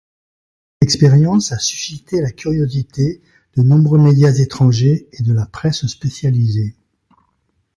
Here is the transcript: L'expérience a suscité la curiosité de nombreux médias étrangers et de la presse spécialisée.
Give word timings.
L'expérience 0.81 1.51
a 1.51 1.59
suscité 1.59 2.21
la 2.21 2.31
curiosité 2.31 3.21
de 3.55 3.61
nombreux 3.61 3.99
médias 3.99 4.33
étrangers 4.33 5.07
et 5.11 5.21
de 5.21 5.31
la 5.31 5.45
presse 5.45 5.85
spécialisée. 5.85 6.75